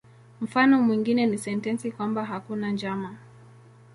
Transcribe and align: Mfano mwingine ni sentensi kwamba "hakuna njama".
Mfano 0.41 0.81
mwingine 0.81 1.25
ni 1.25 1.37
sentensi 1.37 1.91
kwamba 1.91 2.25
"hakuna 2.25 2.69
njama". 2.71 3.15